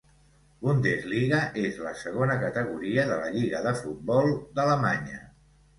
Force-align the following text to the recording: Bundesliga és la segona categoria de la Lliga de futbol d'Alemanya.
Bundesliga 0.61 1.41
és 1.65 1.77
la 1.89 1.93
segona 2.05 2.39
categoria 2.45 3.07
de 3.13 3.21
la 3.23 3.31
Lliga 3.37 3.65
de 3.69 3.79
futbol 3.85 4.37
d'Alemanya. 4.59 5.25